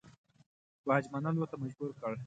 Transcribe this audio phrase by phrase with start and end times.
[0.87, 2.13] باج منلو ته مجبور کړ.